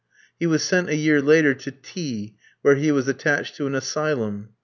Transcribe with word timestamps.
He 0.39 0.47
was 0.47 0.63
sent 0.63 0.89
a 0.89 0.95
year 0.95 1.21
later 1.21 1.53
to 1.53 1.69
T 1.69 2.29
k, 2.29 2.35
where 2.63 2.73
he 2.73 2.91
was 2.91 3.07
attached 3.07 3.55
to 3.57 3.67
an 3.67 3.75
asylum. 3.75 4.49